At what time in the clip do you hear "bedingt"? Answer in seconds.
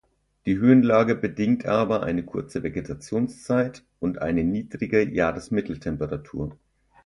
1.13-1.67